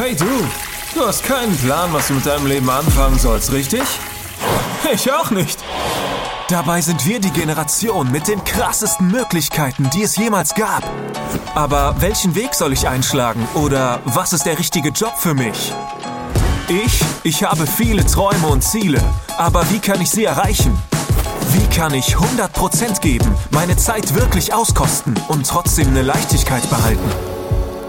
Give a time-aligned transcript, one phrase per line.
[0.00, 0.26] Hey du,
[0.94, 3.82] du hast keinen Plan, was du mit deinem Leben anfangen sollst, richtig?
[4.94, 5.58] Ich auch nicht.
[6.48, 10.84] Dabei sind wir die Generation mit den krassesten Möglichkeiten, die es jemals gab.
[11.56, 15.74] Aber welchen Weg soll ich einschlagen oder was ist der richtige Job für mich?
[16.68, 19.02] Ich, ich habe viele Träume und Ziele,
[19.36, 20.78] aber wie kann ich sie erreichen?
[21.50, 27.10] Wie kann ich 100% geben, meine Zeit wirklich auskosten und trotzdem eine Leichtigkeit behalten?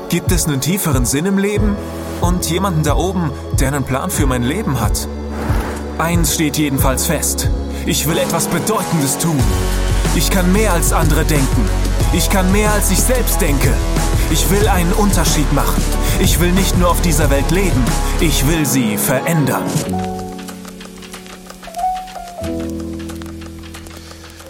[0.10, 1.78] Gibt es einen tieferen Sinn im Leben?
[2.22, 5.07] Und jemanden da oben, der einen Plan für mein Leben hat?
[5.98, 7.50] Eins steht jedenfalls fest.
[7.86, 9.39] Ich will etwas Bedeutendes tun.
[10.16, 11.70] Ich kann mehr als andere denken.
[12.14, 13.74] Ich kann mehr als ich selbst denke.
[14.32, 15.82] Ich will einen Unterschied machen.
[16.20, 17.84] Ich will nicht nur auf dieser Welt leben.
[18.20, 19.64] Ich will sie verändern.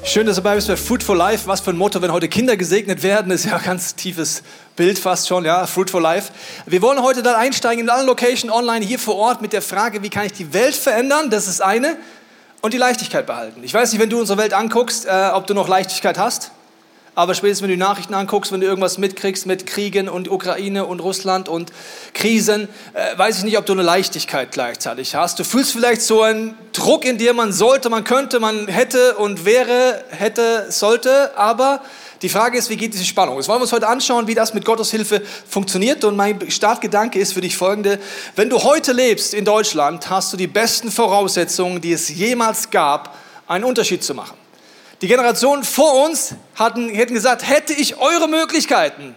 [0.09, 1.45] Schön, dass du dabei bist bei Fruit for Life.
[1.45, 4.41] Was für ein Motto, wenn heute Kinder gesegnet werden, ist ja ein ganz tiefes
[4.76, 6.32] Bild fast schon, ja, Fruit for Life.
[6.66, 10.02] Wir wollen heute dann einsteigen in alle Location online hier vor Ort mit der Frage,
[10.02, 11.29] wie kann ich die Welt verändern?
[11.29, 11.96] Das ist eine.
[12.62, 13.63] Und die Leichtigkeit behalten.
[13.63, 16.49] Ich weiß nicht, wenn du unsere Welt anguckst, äh, ob du noch Leichtigkeit hast.
[17.15, 20.85] Aber spätestens, wenn du die Nachrichten anguckst, wenn du irgendwas mitkriegst mit Kriegen und Ukraine
[20.85, 21.71] und Russland und
[22.13, 25.40] Krisen, äh, weiß ich nicht, ob du eine Leichtigkeit gleichzeitig hast.
[25.40, 29.46] Du fühlst vielleicht so einen Druck in dir, man sollte, man könnte, man hätte und
[29.46, 31.82] wäre, hätte, sollte, aber
[32.21, 33.38] die Frage ist, wie geht diese Spannung?
[33.38, 36.04] Das wollen wir uns heute anschauen, wie das mit Gottes Hilfe funktioniert.
[36.04, 37.98] Und mein Startgedanke ist für dich folgende.
[38.35, 43.16] Wenn du heute lebst in Deutschland, hast du die besten Voraussetzungen, die es jemals gab,
[43.48, 44.38] einen Unterschied zu machen.
[45.01, 49.15] Die Generationen vor uns hatten, hätten gesagt, hätte ich eure Möglichkeiten,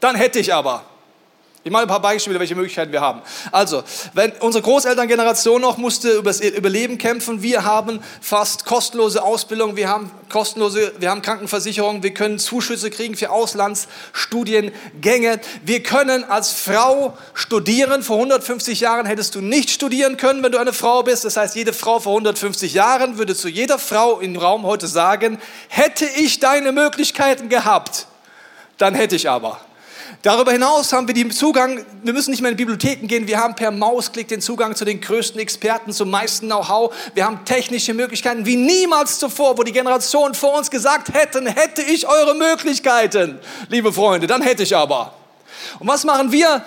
[0.00, 0.84] dann hätte ich aber.
[1.68, 3.20] Ich mache ein paar Beispiele, welche Möglichkeiten wir haben.
[3.52, 9.76] Also, wenn unsere Großelterngeneration noch musste über das Überleben kämpfen, wir haben fast kostenlose Ausbildung,
[9.76, 15.40] wir haben kostenlose, wir haben Krankenversicherung, wir können Zuschüsse kriegen für Auslandsstudiengänge.
[15.62, 18.02] Wir können als Frau studieren.
[18.02, 21.26] Vor 150 Jahren hättest du nicht studieren können, wenn du eine Frau bist.
[21.26, 25.38] Das heißt, jede Frau vor 150 Jahren würde zu jeder Frau im Raum heute sagen,
[25.68, 28.06] hätte ich deine Möglichkeiten gehabt,
[28.78, 29.60] dann hätte ich aber.
[30.22, 33.54] Darüber hinaus haben wir den Zugang, wir müssen nicht mehr in Bibliotheken gehen, wir haben
[33.54, 36.94] per Mausklick den Zugang zu den größten Experten, zum meisten Know-how.
[37.14, 41.82] Wir haben technische Möglichkeiten wie niemals zuvor, wo die Generationen vor uns gesagt hätten, hätte
[41.82, 45.14] ich eure Möglichkeiten, liebe Freunde, dann hätte ich aber.
[45.78, 46.64] Und was machen wir?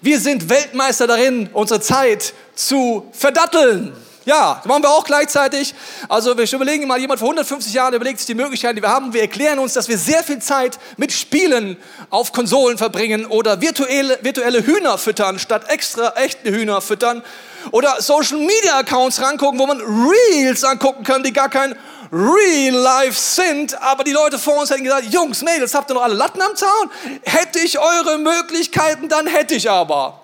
[0.00, 3.92] Wir sind Weltmeister darin, unsere Zeit zu verdatteln.
[4.26, 5.74] Ja, das machen wir auch gleichzeitig.
[6.08, 9.12] Also wir überlegen mal, jemand vor 150 Jahren überlegt sich die Möglichkeiten, die wir haben.
[9.12, 11.76] Wir erklären uns, dass wir sehr viel Zeit mit Spielen
[12.08, 17.22] auf Konsolen verbringen oder virtuelle, virtuelle Hühner füttern, statt extra echte Hühner füttern.
[17.70, 21.76] Oder Social Media Accounts rangucken, wo man Reels angucken kann, die gar kein
[22.10, 23.80] Real Life sind.
[23.82, 26.56] Aber die Leute vor uns hätten gesagt, Jungs, Mädels, habt ihr noch alle Latten am
[26.56, 26.90] Zaun?
[27.22, 30.23] Hätte ich eure Möglichkeiten, dann hätte ich aber.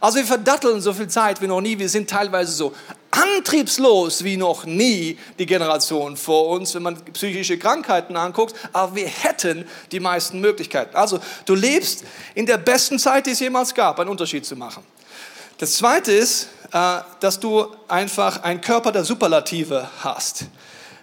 [0.00, 1.78] Also wir verdatteln so viel Zeit wie noch nie.
[1.78, 2.74] Wir sind teilweise so
[3.10, 8.54] antriebslos wie noch nie die Generation vor uns, wenn man psychische Krankheiten anguckt.
[8.72, 10.96] Aber wir hätten die meisten Möglichkeiten.
[10.96, 12.04] Also du lebst
[12.34, 14.84] in der besten Zeit, die es jemals gab, einen Unterschied zu machen.
[15.58, 20.46] Das Zweite ist, äh, dass du einfach einen Körper der Superlative hast.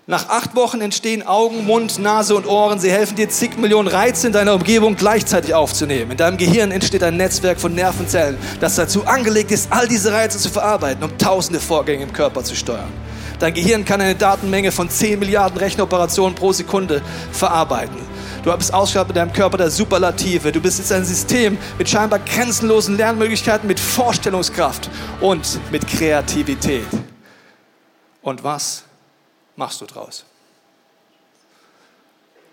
[0.06, 2.78] Nach acht Wochen entstehen Augen, Mund, Nase und Ohren.
[2.78, 6.12] Sie helfen dir, zig Millionen Reize in deiner Umgebung gleichzeitig aufzunehmen.
[6.12, 10.38] In deinem Gehirn entsteht ein Netzwerk von Nervenzellen, das dazu angelegt ist, all diese Reize
[10.40, 12.92] zu verarbeiten, um tausende Vorgänge im Körper zu steuern.
[13.40, 17.96] Dein Gehirn kann eine Datenmenge von 10 Milliarden Rechenoperationen pro Sekunde verarbeiten.
[18.44, 20.52] Du bist ausgestattet mit deinem Körper der Superlative.
[20.52, 24.90] Du bist jetzt ein System mit scheinbar grenzenlosen Lernmöglichkeiten, mit Vorstellungskraft
[25.22, 26.88] und mit Kreativität.
[28.22, 28.84] Und was
[29.56, 30.26] machst du draus?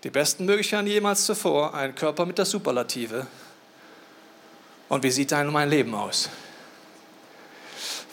[0.03, 3.27] Die besten Möglichkeiten jemals zuvor, ein Körper mit der Superlative.
[4.89, 6.29] Und wie sieht dein und mein Leben aus?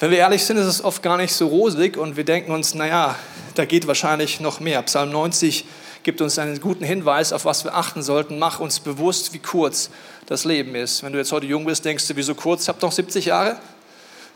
[0.00, 2.75] Wenn wir ehrlich sind, ist es oft gar nicht so rosig und wir denken uns,
[2.75, 3.16] naja,
[3.54, 4.82] da geht wahrscheinlich noch mehr.
[4.82, 5.65] Psalm 90
[6.05, 8.38] gibt uns einen guten Hinweis, auf was wir achten sollten.
[8.38, 9.91] Mach uns bewusst, wie kurz
[10.26, 11.03] das Leben ist.
[11.03, 12.62] Wenn du jetzt heute jung bist, denkst du, wieso kurz?
[12.62, 13.58] Ich habe doch 70 Jahre.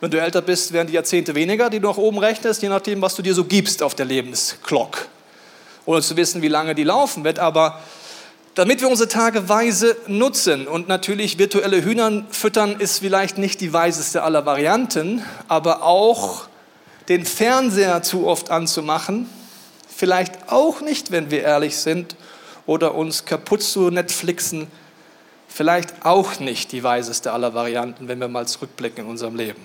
[0.03, 3.01] Wenn du älter bist, werden die Jahrzehnte weniger, die du nach oben rechnest, je nachdem,
[3.01, 5.07] was du dir so gibst auf der Lebensglock.
[5.85, 7.39] Ohne zu wissen, wie lange die laufen wird.
[7.39, 7.81] Aber
[8.57, 13.73] damit wir unsere Tage weise nutzen und natürlich virtuelle Hühnern füttern ist vielleicht nicht die
[13.73, 16.49] weiseste aller Varianten, aber auch
[17.09, 19.31] den Fernseher zu oft anzumachen,
[19.87, 22.17] vielleicht auch nicht, wenn wir ehrlich sind,
[22.67, 24.67] oder uns kaputt zu Netflixen,
[25.47, 29.63] vielleicht auch nicht die weiseste aller Varianten, wenn wir mal zurückblicken in unserem Leben.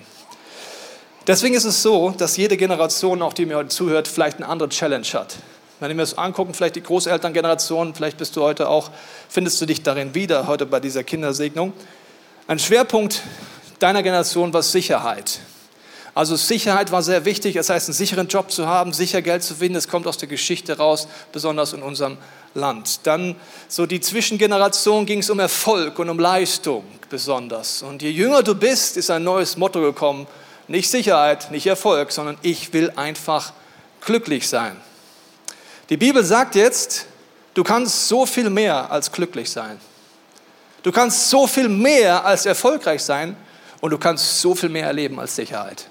[1.28, 4.70] Deswegen ist es so, dass jede Generation, auch die mir heute zuhört, vielleicht eine andere
[4.70, 5.36] Challenge hat.
[5.78, 8.90] Wenn wir uns angucken, vielleicht die Großelterngeneration, vielleicht bist du heute auch,
[9.28, 11.74] findest du dich darin wieder, heute bei dieser Kindersegnung.
[12.46, 13.22] Ein Schwerpunkt
[13.78, 15.40] deiner Generation war Sicherheit.
[16.14, 19.54] Also Sicherheit war sehr wichtig, das heißt, einen sicheren Job zu haben, sicher Geld zu
[19.54, 22.16] finden, das kommt aus der Geschichte raus, besonders in unserem
[22.54, 23.00] Land.
[23.02, 23.36] Dann
[23.68, 27.82] so die Zwischengeneration ging es um Erfolg und um Leistung besonders.
[27.82, 30.26] Und je jünger du bist, ist ein neues Motto gekommen,
[30.68, 33.52] nicht Sicherheit, nicht Erfolg, sondern ich will einfach
[34.00, 34.76] glücklich sein.
[35.88, 37.06] Die Bibel sagt jetzt,
[37.54, 39.80] du kannst so viel mehr als glücklich sein.
[40.82, 43.36] Du kannst so viel mehr als erfolgreich sein
[43.80, 45.88] und du kannst so viel mehr erleben als Sicherheit.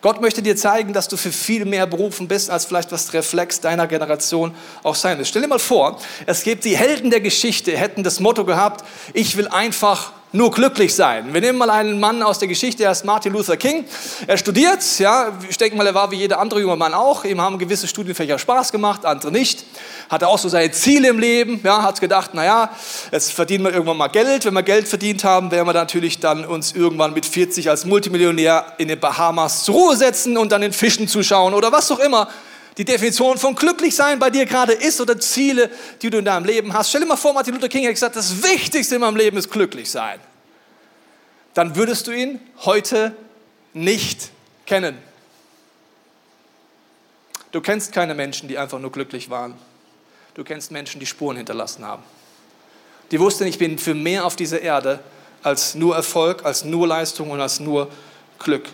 [0.00, 3.60] Gott möchte dir zeigen, dass du für viel mehr berufen bist, als vielleicht was Reflex
[3.60, 4.52] deiner Generation
[4.82, 5.28] auch sein wird.
[5.28, 9.36] Stell dir mal vor, es gibt die Helden der Geschichte, hätten das Motto gehabt, ich
[9.36, 11.32] will einfach nur glücklich sein.
[11.32, 13.84] Wir nehmen mal einen Mann aus der Geschichte, er ist Martin Luther King.
[14.26, 17.24] Er studiert, ja, ich denke mal, er war wie jeder andere junge Mann auch.
[17.24, 19.64] Ihm haben gewisse Studienfächer Spaß gemacht, andere nicht.
[20.08, 22.70] Hatte auch so seine Ziele im Leben, ja, hat gedacht, naja,
[23.10, 24.44] jetzt verdienen wir irgendwann mal Geld.
[24.44, 28.74] Wenn wir Geld verdient haben, werden wir natürlich dann uns irgendwann mit 40 als Multimillionär
[28.78, 32.28] in den Bahamas zur Ruhe setzen und dann den Fischen zuschauen oder was auch immer
[32.78, 35.70] die Definition von glücklich sein bei dir gerade ist oder Ziele,
[36.00, 36.88] die du in deinem Leben hast.
[36.88, 39.50] Stell dir mal vor, Martin Luther King hat gesagt, das Wichtigste in meinem Leben ist
[39.50, 40.18] glücklich sein.
[41.54, 43.14] Dann würdest du ihn heute
[43.74, 44.30] nicht
[44.64, 44.96] kennen.
[47.50, 49.54] Du kennst keine Menschen, die einfach nur glücklich waren.
[50.34, 52.02] Du kennst Menschen, die Spuren hinterlassen haben.
[53.10, 55.00] Die wussten, ich bin für mehr auf dieser Erde
[55.42, 57.90] als nur Erfolg, als nur Leistung und als nur
[58.38, 58.66] Glück.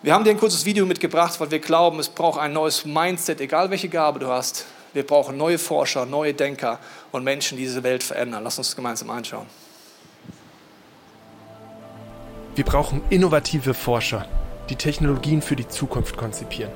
[0.00, 3.40] Wir haben dir ein kurzes Video mitgebracht, weil wir glauben, es braucht ein neues Mindset,
[3.40, 4.64] egal welche Gabe du hast.
[4.92, 6.78] Wir brauchen neue Forscher, neue Denker
[7.10, 8.44] und Menschen, die diese Welt verändern.
[8.44, 9.46] Lass uns gemeinsam anschauen.
[12.54, 14.24] Wir brauchen innovative Forscher,
[14.70, 16.72] die Technologien für die Zukunft konzipieren.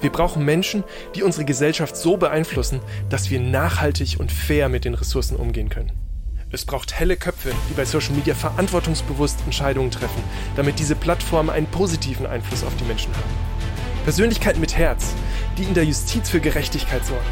[0.00, 0.82] Wir brauchen Menschen,
[1.14, 6.01] die unsere Gesellschaft so beeinflussen, dass wir nachhaltig und fair mit den Ressourcen umgehen können.
[6.54, 10.22] Es braucht helle Köpfe, die bei Social Media verantwortungsbewusst Entscheidungen treffen,
[10.54, 13.30] damit diese Plattformen einen positiven Einfluss auf die Menschen haben.
[14.04, 15.14] Persönlichkeiten mit Herz,
[15.56, 17.24] die in der Justiz für Gerechtigkeit sorgen.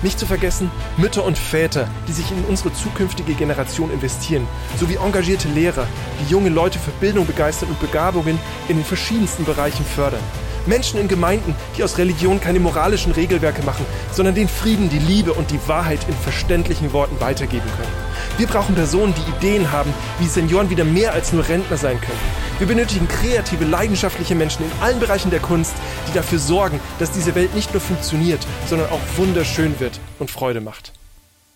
[0.00, 4.48] Nicht zu vergessen Mütter und Väter, die sich in unsere zukünftige Generation investieren,
[4.80, 5.86] sowie engagierte Lehrer,
[6.22, 8.38] die junge Leute für Bildung begeistern und Begabungen
[8.68, 10.22] in den verschiedensten Bereichen fördern.
[10.64, 15.34] Menschen in Gemeinden, die aus Religion keine moralischen Regelwerke machen, sondern den Frieden, die Liebe
[15.34, 18.01] und die Wahrheit in verständlichen Worten weitergeben können.
[18.42, 22.18] Wir brauchen Personen, die Ideen haben, wie Senioren wieder mehr als nur Rentner sein können.
[22.58, 25.74] Wir benötigen kreative, leidenschaftliche Menschen in allen Bereichen der Kunst,
[26.08, 30.60] die dafür sorgen, dass diese Welt nicht nur funktioniert, sondern auch wunderschön wird und Freude
[30.60, 30.92] macht.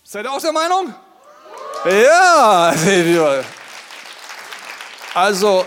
[0.04, 0.94] Seid ihr auch der Meinung?
[1.86, 2.72] Ja,
[5.12, 5.64] also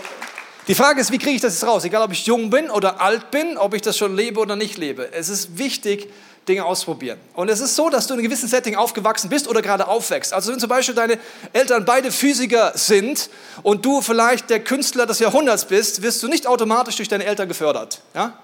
[0.68, 1.84] die Frage ist, wie kriege ich das jetzt raus?
[1.84, 4.78] Egal, ob ich jung bin oder alt bin, ob ich das schon lebe oder nicht
[4.78, 5.12] lebe.
[5.12, 6.08] Es ist wichtig,
[6.50, 7.18] Dinge ausprobieren.
[7.34, 10.32] Und es ist so, dass du in einem gewissen Setting aufgewachsen bist oder gerade aufwächst.
[10.32, 11.18] Also wenn zum Beispiel deine
[11.52, 13.30] Eltern beide Physiker sind
[13.62, 17.48] und du vielleicht der Künstler des Jahrhunderts bist, wirst du nicht automatisch durch deine Eltern
[17.48, 18.00] gefördert.
[18.14, 18.34] Ja?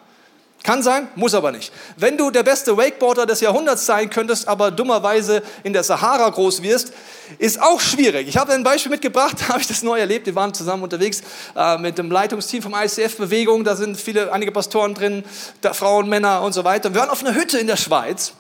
[0.63, 1.73] Kann sein, muss aber nicht.
[1.97, 6.61] Wenn du der beste Wakeboarder des Jahrhunderts sein könntest, aber dummerweise in der Sahara groß
[6.63, 6.93] wirst,
[7.39, 8.27] ist auch schwierig.
[8.27, 10.27] Ich habe ein Beispiel mitgebracht, da habe ich das neu erlebt.
[10.27, 11.23] Wir waren zusammen unterwegs
[11.55, 13.63] äh, mit dem Leitungsteam vom ICF-Bewegung.
[13.63, 15.25] Da sind viele, einige Pastoren drin,
[15.61, 16.93] da Frauen, Männer und so weiter.
[16.93, 18.33] Wir waren auf einer Hütte in der Schweiz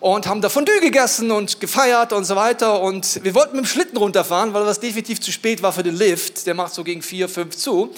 [0.00, 2.80] und haben da Fondue gegessen und gefeiert und so weiter.
[2.80, 5.96] Und wir wollten mit dem Schlitten runterfahren, weil das definitiv zu spät war für den
[5.96, 6.46] Lift.
[6.46, 7.92] Der macht so gegen vier, fünf zu.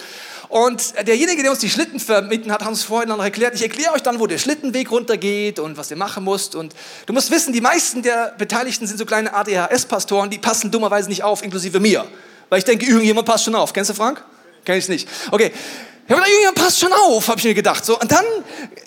[0.52, 3.94] Und derjenige, der uns die Schlitten vermieten hat, hat uns vorhin noch erklärt, ich erkläre
[3.94, 6.54] euch dann, wo der Schlittenweg runtergeht und was ihr machen müsst.
[6.54, 6.74] Und
[7.06, 11.22] du musst wissen, die meisten der Beteiligten sind so kleine ADHS-Pastoren, die passen dummerweise nicht
[11.22, 12.04] auf, inklusive mir.
[12.50, 13.72] Weil ich denke, irgendjemand passt schon auf.
[13.72, 14.22] Kennst du Frank?
[14.66, 15.08] Kenn ich nicht.
[15.30, 15.52] Okay.
[16.06, 17.86] Ja, aber irgendjemand passt schon auf, habe ich mir gedacht.
[17.86, 18.26] So, und dann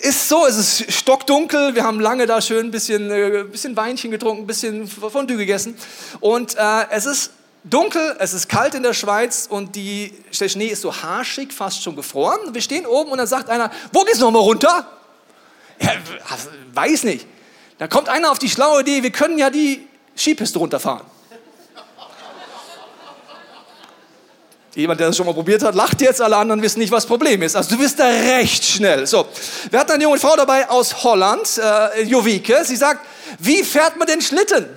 [0.03, 4.11] ist so, es ist stockdunkel, wir haben lange da schön ein bisschen, äh, bisschen Weinchen
[4.11, 5.75] getrunken, ein bisschen Fondue gegessen.
[6.19, 7.31] Und äh, es ist
[7.65, 11.83] dunkel, es ist kalt in der Schweiz und die, der Schnee ist so harschig, fast
[11.83, 12.53] schon gefroren.
[12.53, 14.87] Wir stehen oben und dann sagt einer, wo geht's nochmal runter?
[15.79, 15.91] Ja,
[16.73, 17.27] weiß nicht.
[17.77, 21.05] Da kommt einer auf die schlaue Idee, wir können ja die Skipiste runterfahren.
[24.75, 27.07] Jemand, der das schon mal probiert hat, lacht jetzt, alle anderen wissen nicht, was das
[27.07, 27.55] Problem ist.
[27.55, 29.07] Also du bist da recht schnell.
[29.07, 29.25] So,
[29.69, 32.65] wir hatten eine junge Frau dabei aus Holland, äh, Jovike.
[32.65, 33.05] Sie sagt,
[33.39, 34.67] wie fährt man den Schlitten?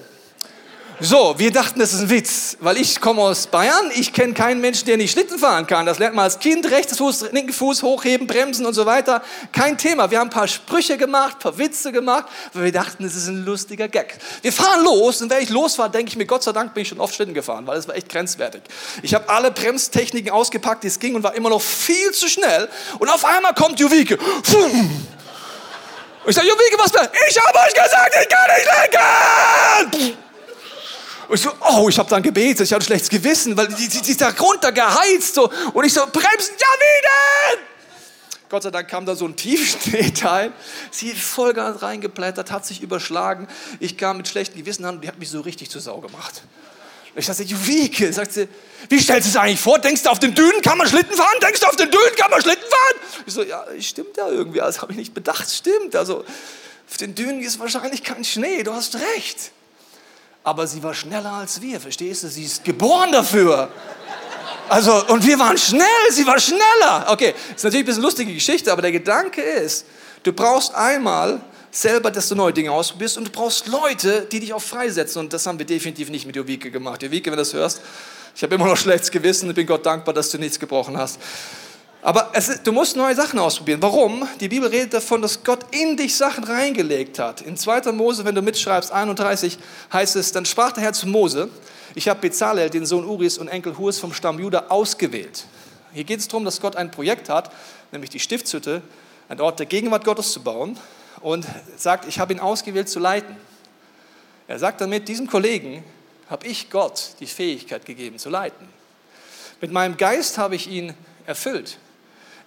[1.00, 4.60] So, wir dachten, das ist ein Witz, weil ich komme aus Bayern, ich kenne keinen
[4.60, 5.86] Menschen, der nicht Schlitten fahren kann.
[5.86, 9.22] Das lernt man als Kind, rechtes Fuß, linken Fuß hochheben, bremsen und so weiter.
[9.52, 10.10] Kein Thema.
[10.10, 13.28] Wir haben ein paar Sprüche gemacht, ein paar Witze gemacht, weil wir dachten, das ist
[13.28, 14.18] ein lustiger Gag.
[14.42, 16.82] Wir fahren los und wenn ich los war, denke ich mir, Gott sei Dank bin
[16.82, 18.62] ich schon oft Schlitten gefahren, weil es war echt grenzwertig.
[19.02, 22.68] Ich habe alle Bremstechniken ausgepackt, die es ging und war immer noch viel zu schnell.
[22.98, 24.18] Und auf einmal kommt Juvike.
[26.26, 27.08] Ich sage, Juvike, was denn?
[27.28, 30.27] Ich habe euch gesagt, ich kann nicht lenken!
[31.28, 33.84] Und ich so, oh, ich habe dann gebetet, ich hatte ein schlechtes Gewissen, weil die
[33.84, 35.34] ist da runter geheizt.
[35.34, 35.50] So.
[35.74, 37.64] Und ich so, bremsen, ja, wie denn?
[38.48, 40.52] Gott sei Dank kam da so ein Tiefschneeteil.
[40.90, 43.46] Sie ist Vollgas reingeplättert, hat sich überschlagen.
[43.78, 46.42] Ich kam mit schlechtem Gewissen an und die hat mich so richtig zur Sau gemacht.
[47.14, 48.48] Und ich sagte, Juwike, sagt sie,
[48.88, 49.78] wie stellst du es eigentlich vor?
[49.78, 51.36] Denkst du, auf den Dünen kann man Schlitten fahren?
[51.42, 53.24] Denkst du, auf den Dünen kann man Schlitten fahren?
[53.26, 54.60] Ich so, ja, stimmt ja irgendwie.
[54.60, 55.50] Das habe ich nicht bedacht.
[55.50, 55.94] Stimmt.
[55.94, 56.24] Also,
[56.90, 58.62] auf den Dünen ist wahrscheinlich kein Schnee.
[58.62, 59.52] Du hast recht.
[60.48, 62.28] Aber sie war schneller als wir, verstehst du?
[62.28, 63.68] Sie ist geboren dafür.
[64.70, 67.04] Also, und wir waren schnell, sie war schneller.
[67.08, 69.84] Okay, ist natürlich ein bisschen lustige Geschichte, aber der Gedanke ist,
[70.22, 74.54] du brauchst einmal selber, dass du neue Dinge ausprobierst und du brauchst Leute, die dich
[74.54, 75.20] auch freisetzen.
[75.20, 77.02] Und das haben wir definitiv nicht mit Jovike gemacht.
[77.02, 77.82] Jovike, wenn du das hörst,
[78.34, 81.18] ich habe immer noch schlechtes Gewissen und bin Gott dankbar, dass du nichts gebrochen hast.
[82.00, 83.82] Aber ist, du musst neue Sachen ausprobieren.
[83.82, 84.26] Warum?
[84.40, 87.40] Die Bibel redet davon, dass Gott in dich Sachen reingelegt hat.
[87.40, 87.92] In 2.
[87.92, 89.58] Mose, wenn du mitschreibst, 31,
[89.92, 91.48] heißt es, dann sprach der Herr zu Mose,
[91.94, 95.46] ich habe Bezalel, den Sohn Uris und Enkel Hurs vom Stamm Juda, ausgewählt.
[95.92, 97.50] Hier geht es darum, dass Gott ein Projekt hat,
[97.90, 98.82] nämlich die Stiftshütte,
[99.28, 100.78] ein Ort der Gegenwart Gottes zu bauen
[101.20, 101.44] und
[101.76, 103.36] sagt, ich habe ihn ausgewählt zu leiten.
[104.46, 105.82] Er sagt damit, diesem Kollegen
[106.30, 108.68] habe ich Gott die Fähigkeit gegeben zu leiten.
[109.60, 110.94] Mit meinem Geist habe ich ihn
[111.26, 111.78] erfüllt.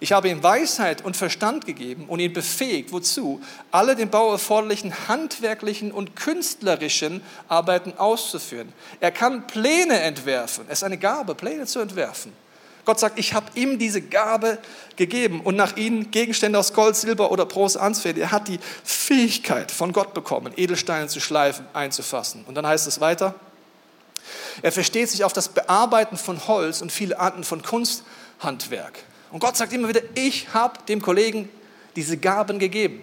[0.02, 3.40] Ich habe ihm Weisheit und Verstand gegeben und ihn befähigt, wozu?
[3.70, 8.72] Alle dem Bau erforderlichen handwerklichen und künstlerischen Arbeiten auszuführen.
[8.98, 10.64] Er kann Pläne entwerfen.
[10.66, 12.32] Es ist eine Gabe, Pläne zu entwerfen.
[12.84, 14.58] Gott sagt, ich habe ihm diese Gabe
[14.96, 18.28] gegeben und nach ihnen Gegenstände aus Gold, Silber oder Bronze anzufertigen.
[18.28, 22.44] Er hat die Fähigkeit von Gott bekommen, Edelsteine zu schleifen, einzufassen.
[22.48, 23.36] Und dann heißt es weiter,
[24.62, 29.04] er versteht sich auf das Bearbeiten von Holz und viele Arten von Kunsthandwerk.
[29.32, 31.48] Und Gott sagt immer wieder, ich habe dem Kollegen
[31.96, 33.02] diese Gaben gegeben.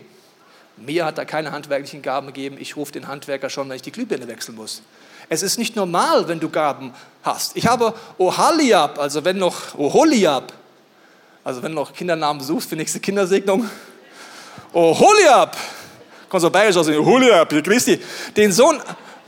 [0.78, 2.58] Mir hat er keine handwerklichen Gaben gegeben.
[2.60, 4.84] Ich rufe den Handwerker schon, wenn ich die Glühbirne wechseln muss.
[5.28, 6.94] Es ist nicht normal, wenn du Gaben
[7.24, 7.58] hast.
[7.58, 10.54] Ich habe Ohaliab, also wenn noch Oholiab,
[11.44, 13.68] also wenn du noch Kindernamen suchst für nächste Kindersegnung.
[14.72, 15.58] Oholiab,
[16.30, 18.00] kommt so bayerisch aus, Oholiab, Christi,
[18.38, 18.80] den Sohn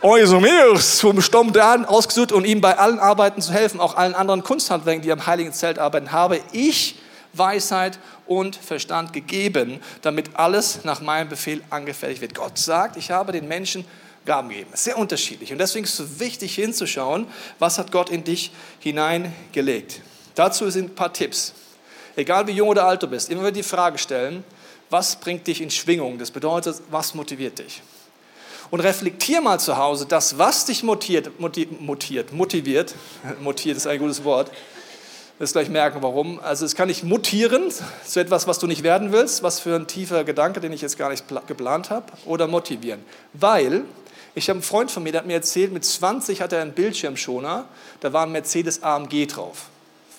[0.03, 4.41] Eusomeus vom Stamm Dan ausgesucht und ihm bei allen Arbeiten zu helfen, auch allen anderen
[4.41, 6.95] Kunsthandwerken, die am Heiligen Zelt arbeiten, habe ich
[7.33, 12.33] Weisheit und Verstand gegeben, damit alles nach meinem Befehl angefertigt wird.
[12.33, 13.85] Gott sagt, ich habe den Menschen
[14.25, 14.71] Gaben gegeben.
[14.73, 15.51] Sehr unterschiedlich.
[15.51, 17.27] Und deswegen ist es wichtig hinzuschauen,
[17.59, 20.01] was hat Gott in dich hineingelegt.
[20.33, 21.53] Dazu sind ein paar Tipps.
[22.15, 24.43] Egal wie jung oder alt du bist, immer wieder die Frage stellen,
[24.89, 26.17] was bringt dich in Schwingung?
[26.17, 27.83] Das bedeutet, was motiviert dich?
[28.71, 32.95] Und reflektier mal zu Hause, das, was dich motiviert, motiviert, motiviert,
[33.41, 34.49] motiviert ist ein gutes Wort,
[35.37, 36.39] wirst gleich merken, warum.
[36.39, 37.71] Also es kann dich mutieren
[38.05, 40.97] zu etwas, was du nicht werden willst, was für ein tiefer Gedanke, den ich jetzt
[40.97, 43.03] gar nicht geplant habe, oder motivieren.
[43.33, 43.83] Weil,
[44.33, 46.71] ich habe einen Freund von mir, der hat mir erzählt, mit 20 hat er einen
[46.71, 47.65] Bildschirmschoner,
[47.99, 49.65] da war ein Mercedes AMG drauf.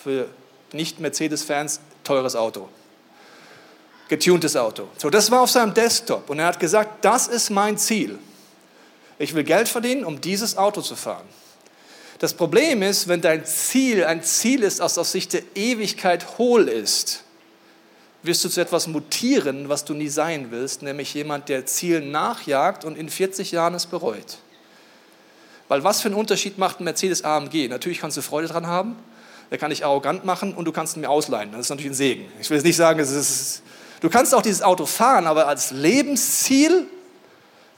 [0.04, 0.26] Für
[0.72, 2.68] Nicht-Mercedes-Fans teures Auto
[4.08, 4.88] getuntes Auto.
[4.98, 8.18] So, das war auf seinem Desktop und er hat gesagt, das ist mein Ziel.
[9.18, 11.26] Ich will Geld verdienen, um dieses Auto zu fahren.
[12.18, 16.68] Das Problem ist, wenn dein Ziel ein Ziel ist, das aus Sicht der Ewigkeit hohl
[16.68, 17.24] ist,
[18.22, 22.84] wirst du zu etwas mutieren, was du nie sein willst, nämlich jemand, der Zielen nachjagt
[22.84, 24.38] und in 40 Jahren es bereut.
[25.66, 27.68] Weil was für einen Unterschied macht ein Mercedes AMG?
[27.68, 28.96] Natürlich kannst du Freude daran haben,
[29.50, 31.50] der kann dich arrogant machen und du kannst ihn mir ausleihen.
[31.52, 32.24] Das ist natürlich ein Segen.
[32.40, 33.62] Ich will jetzt nicht sagen, es ist,
[34.00, 36.86] du kannst auch dieses Auto fahren, aber als Lebensziel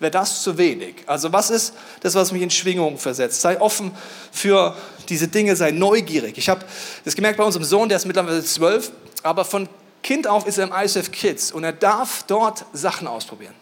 [0.00, 0.96] wäre das zu wenig.
[1.06, 3.40] Also was ist das, was mich in Schwingung versetzt?
[3.40, 3.92] Sei offen
[4.32, 4.76] für
[5.08, 6.38] diese Dinge, sei neugierig.
[6.38, 6.64] Ich habe
[7.04, 8.90] das gemerkt bei unserem Sohn, der ist mittlerweile zwölf,
[9.22, 9.68] aber von
[10.02, 13.54] Kind auf ist er im ISF Kids und er darf dort Sachen ausprobieren.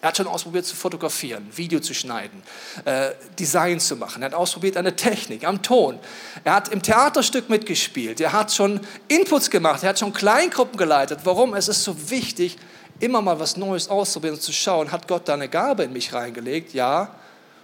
[0.00, 2.42] Er hat schon ausprobiert zu fotografieren, Video zu schneiden,
[2.84, 4.22] äh, Design zu machen.
[4.22, 5.98] Er hat ausprobiert eine Technik am Ton.
[6.44, 8.20] Er hat im Theaterstück mitgespielt.
[8.20, 9.82] Er hat schon Inputs gemacht.
[9.82, 11.20] Er hat schon Kleingruppen geleitet.
[11.24, 11.52] Warum?
[11.52, 12.58] Es ist so wichtig,
[13.00, 16.12] immer mal was Neues auszuprobieren und zu schauen, hat Gott da eine Gabe in mich
[16.12, 16.74] reingelegt?
[16.74, 17.10] Ja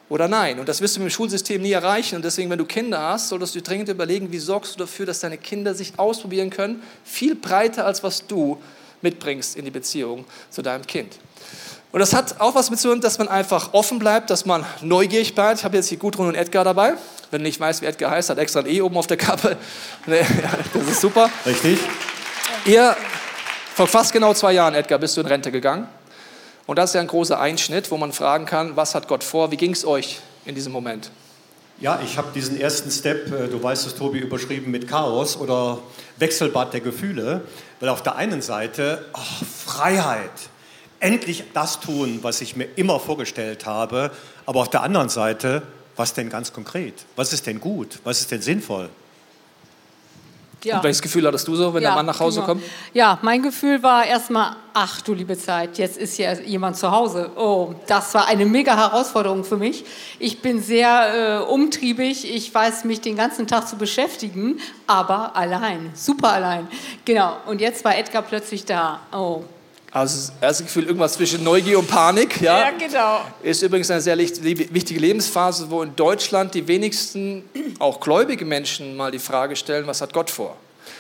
[0.09, 0.59] oder nein?
[0.61, 2.17] Und das wirst du mit dem Schulsystem nie erreichen.
[2.17, 5.21] Und deswegen, wenn du Kinder hast, solltest du dringend überlegen, wie sorgst du dafür, dass
[5.21, 8.61] deine Kinder sich ausprobieren können, viel breiter als was du
[9.03, 11.19] mitbringst in die Beziehung zu deinem Kind.
[11.93, 14.67] Und das hat auch was mit zu tun, dass man einfach offen bleibt, dass man
[14.83, 15.61] neugierig bleibt.
[15.61, 16.95] Ich habe jetzt hier Gudrun und Edgar dabei.
[17.31, 19.57] Wenn du nicht weißt, wie Edgar heißt, hat extra ein E oben auf der Kappe.
[20.07, 21.31] Das ist super.
[21.47, 21.79] Richtig.
[22.67, 22.97] Ihr
[23.75, 25.89] vor fast genau zwei Jahren, Edgar, bist du in Rente gegangen.
[26.67, 29.51] Und das ist ja ein großer Einschnitt, wo man fragen kann, was hat Gott vor?
[29.51, 31.11] Wie ging es euch in diesem Moment?
[31.81, 35.79] Ja, ich habe diesen ersten Step, äh, du weißt es, Tobi, überschrieben mit Chaos oder
[36.19, 37.43] Wechselbad der Gefühle.
[37.81, 40.31] Weil auf der einen Seite oh, Freiheit,
[41.01, 44.13] endlich das tun, was ich mir immer vorgestellt habe.
[44.47, 45.63] Aber auf der anderen Seite
[45.97, 46.95] was denn ganz konkret?
[47.17, 48.01] Was ist denn gut?
[48.05, 48.89] Was ist denn sinnvoll?
[50.65, 50.77] Ja.
[50.77, 52.53] Und welches Gefühl hattest du so, wenn ja, der Mann nach Hause genau.
[52.53, 52.65] kommt?
[52.93, 57.31] Ja, mein Gefühl war erstmal, ach du liebe Zeit, jetzt ist hier jemand zu Hause.
[57.37, 59.85] Oh, das war eine mega Herausforderung für mich.
[60.19, 65.91] Ich bin sehr äh, umtriebig, ich weiß mich den ganzen Tag zu beschäftigen, aber allein,
[65.95, 66.67] super allein.
[67.05, 69.01] Genau, und jetzt war Edgar plötzlich da.
[69.13, 69.45] Oh,
[69.95, 72.41] also das erste Gefühl, irgendwas zwischen Neugier und Panik.
[72.41, 73.21] Ja, ja genau.
[73.45, 77.45] Ist übrigens eine sehr wichtige Lebensphase, wo in Deutschland die wenigsten,
[77.79, 80.57] auch gläubige Menschen, mal die Frage stellen, was hat Gott vor?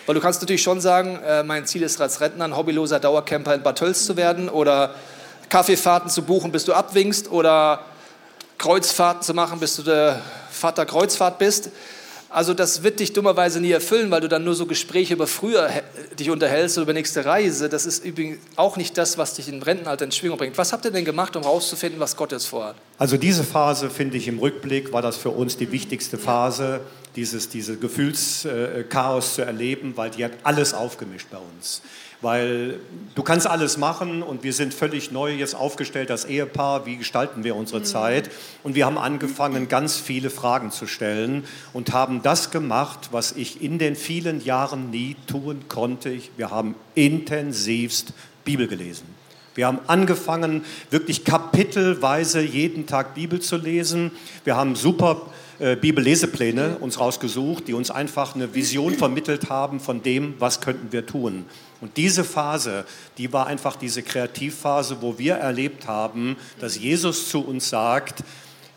[0.06, 3.56] Weil du kannst natürlich schon sagen, äh, mein Ziel ist als Rentner ein hobbyloser Dauercamper
[3.56, 4.94] in Bad Tölz zu werden oder
[5.48, 7.80] Kaffeefahrten zu buchen, bis du abwinkst oder
[8.58, 10.22] Kreuzfahrten zu machen, bis du der
[10.52, 11.70] Vater Kreuzfahrt bist.
[12.34, 15.70] Also das wird dich dummerweise nie erfüllen, weil du dann nur so Gespräche über früher
[16.18, 17.68] dich unterhältst oder über nächste Reise.
[17.68, 20.58] Das ist übrigens auch nicht das, was dich im Rentenalter in Schwingung bringt.
[20.58, 22.74] Was habt ihr denn gemacht, um herauszufinden, was Gott jetzt vorhat?
[22.98, 26.80] Also diese Phase, finde ich, im Rückblick war das für uns die wichtigste Phase,
[27.14, 31.82] dieses, diese Gefühlschaos zu erleben, weil die hat alles aufgemischt bei uns
[32.24, 32.80] weil
[33.14, 37.44] du kannst alles machen und wir sind völlig neu jetzt aufgestellt als Ehepaar, wie gestalten
[37.44, 37.84] wir unsere mhm.
[37.84, 38.30] Zeit
[38.62, 43.62] und wir haben angefangen, ganz viele Fragen zu stellen und haben das gemacht, was ich
[43.62, 46.18] in den vielen Jahren nie tun konnte.
[46.36, 48.14] Wir haben intensivst
[48.44, 49.06] Bibel gelesen.
[49.54, 54.10] Wir haben angefangen, wirklich kapitelweise jeden Tag Bibel zu lesen.
[54.42, 55.22] Wir haben super
[55.58, 60.92] äh, Bibellesepläne uns rausgesucht, die uns einfach eine Vision vermittelt haben von dem, was könnten
[60.92, 61.44] wir tun.
[61.80, 62.84] Und diese Phase,
[63.18, 68.24] die war einfach diese Kreativphase, wo wir erlebt haben, dass Jesus zu uns sagt,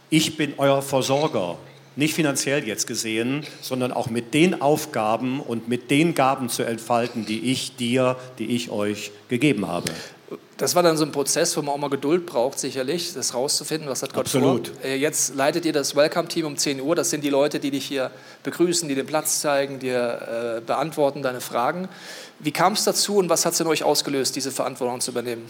[0.10, 1.58] ich bin euer Versorger.
[1.96, 7.26] Nicht finanziell jetzt gesehen, sondern auch mit den Aufgaben und mit den Gaben zu entfalten,
[7.26, 9.92] die ich dir, die ich euch gegeben habe.
[10.58, 13.90] Das war dann so ein Prozess, wo man auch mal Geduld braucht, sicherlich, das rauszufinden,
[13.90, 14.70] was hat Gott Absolut.
[14.70, 14.86] vor.
[14.86, 16.96] Äh, jetzt leitet ihr das Welcome-Team um 10 Uhr.
[16.96, 18.12] Das sind die Leute, die dich hier
[18.44, 21.88] begrüßen, die den Platz zeigen, dir äh, beantworten deine Fragen.
[22.40, 25.50] Wie kam es dazu und was hat es in euch ausgelöst, diese Verantwortung zu übernehmen?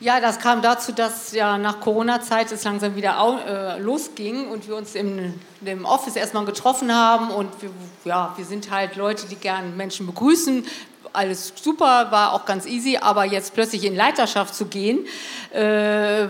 [0.00, 4.74] Ja, das kam dazu, dass ja nach Corona-Zeit es langsam wieder äh, losging und wir
[4.74, 7.68] uns im, im Office erstmal getroffen haben und wir,
[8.06, 10.64] ja, wir sind halt Leute, die gern Menschen begrüßen,
[11.12, 15.06] alles super, war auch ganz easy, aber jetzt plötzlich in Leiterschaft zu gehen,
[15.52, 15.60] äh,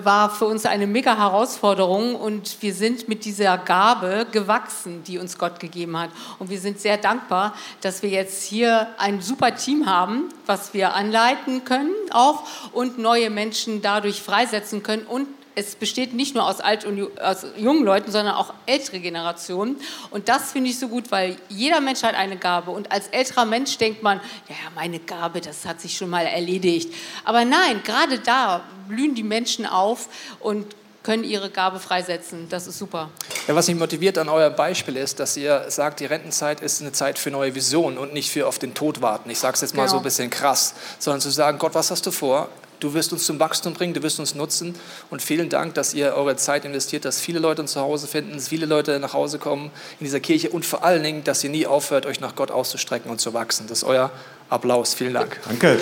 [0.03, 5.39] war für uns eine mega Herausforderung und wir sind mit dieser Gabe gewachsen, die uns
[5.39, 6.11] Gott gegeben hat.
[6.39, 10.95] Und wir sind sehr dankbar, dass wir jetzt hier ein super Team haben, was wir
[10.95, 15.27] anleiten können auch und neue Menschen dadurch freisetzen können und
[15.61, 19.77] es besteht nicht nur aus alt und aus jungen Leuten, sondern auch ältere Generationen.
[20.11, 22.71] Und das finde ich so gut, weil jeder Mensch hat eine Gabe.
[22.71, 26.93] Und als älterer Mensch denkt man, ja, meine Gabe, das hat sich schon mal erledigt.
[27.25, 30.09] Aber nein, gerade da blühen die Menschen auf
[30.41, 30.67] und
[31.03, 32.49] können ihre Gabe freisetzen.
[32.51, 33.11] Das ist super.
[33.49, 36.93] Ja, was mich motiviert an eurem Beispiel ist, dass ihr sagt, die Rentenzeit ist eine
[36.93, 39.31] Zeit für neue Visionen und nicht für auf den Tod warten.
[39.31, 39.93] Ich sage es jetzt mal genau.
[39.93, 42.49] so ein bisschen krass, sondern zu sagen, Gott, was hast du vor?
[42.81, 44.75] Du wirst uns zum Wachstum bringen, du wirst uns nutzen.
[45.11, 48.33] Und vielen Dank, dass ihr eure Zeit investiert, dass viele Leute uns zu Hause finden,
[48.33, 51.51] dass viele Leute nach Hause kommen in dieser Kirche und vor allen Dingen, dass ihr
[51.51, 53.67] nie aufhört, euch nach Gott auszustrecken und zu wachsen.
[53.69, 54.11] Das ist euer
[54.49, 54.95] Applaus.
[54.95, 55.39] Vielen Dank.
[55.47, 55.79] Danke.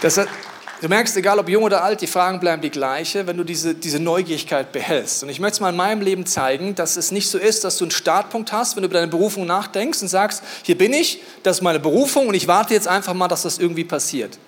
[0.00, 0.20] Das,
[0.84, 3.74] Du merkst, egal ob jung oder alt, die Fragen bleiben die gleiche, wenn du diese,
[3.74, 5.22] diese Neugierigkeit behältst.
[5.22, 7.78] Und ich möchte es mal in meinem Leben zeigen, dass es nicht so ist, dass
[7.78, 11.22] du einen Startpunkt hast, wenn du über deine Berufung nachdenkst und sagst, hier bin ich,
[11.42, 14.38] das ist meine Berufung und ich warte jetzt einfach mal, dass das irgendwie passiert.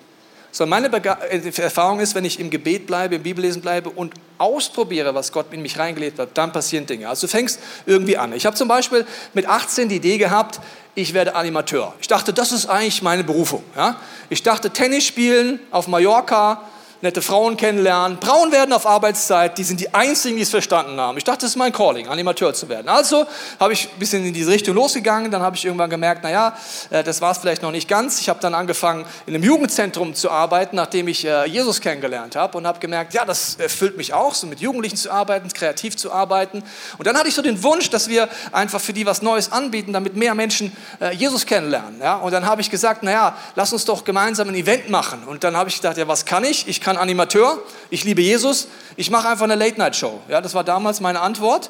[0.51, 4.13] Sondern meine Bega äh, Erfahrung ist, wenn ich im Gebet bleibe, im Bibellesen bleibe und
[4.37, 7.09] ausprobiere, was Gott in mich reingelegt hat, dann passieren Dinge.
[7.09, 8.33] Also du fängst irgendwie an.
[8.33, 10.59] Ich habe zum Beispiel mit 18 die Idee gehabt,
[10.95, 11.93] ich werde Animateur.
[12.01, 13.63] Ich dachte, das ist eigentlich meine Berufung.
[13.75, 13.97] Ja?
[14.29, 16.61] Ich dachte, Tennis spielen auf Mallorca,
[17.01, 18.17] nette Frauen kennenlernen.
[18.17, 21.17] Braun werden auf Arbeitszeit, die sind die einzigen, die es verstanden haben.
[21.17, 22.89] Ich dachte, das ist mein Calling, Animateur zu werden.
[22.89, 23.25] Also
[23.59, 25.29] habe ich ein bisschen in diese Richtung losgegangen.
[25.29, 26.57] Dann habe ich irgendwann gemerkt, naja,
[26.89, 28.19] äh, das war es vielleicht noch nicht ganz.
[28.19, 32.57] Ich habe dann angefangen, in einem Jugendzentrum zu arbeiten, nachdem ich äh, Jesus kennengelernt habe
[32.57, 36.11] und habe gemerkt, ja, das erfüllt mich auch, so mit Jugendlichen zu arbeiten, kreativ zu
[36.11, 36.63] arbeiten.
[36.97, 39.93] Und dann hatte ich so den Wunsch, dass wir einfach für die was Neues anbieten,
[39.93, 42.01] damit mehr Menschen äh, Jesus kennenlernen.
[42.21, 45.23] Und dann habe ich gesagt, naja, lass uns doch gemeinsam ein Event machen.
[45.25, 46.67] Und dann habe ich gedacht, ja, was kann ich?
[46.67, 50.21] Ich kann Animateur, ich liebe Jesus, ich mache einfach eine Late-Night-Show.
[50.29, 51.69] Ja, das war damals meine Antwort.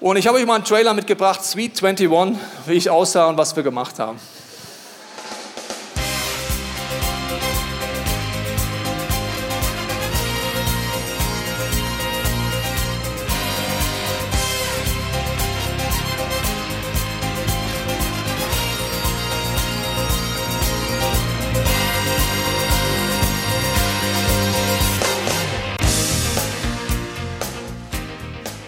[0.00, 2.36] Und ich habe euch mal einen Trailer mitgebracht, Sweet 21,
[2.66, 4.18] wie ich aussah und was wir gemacht haben.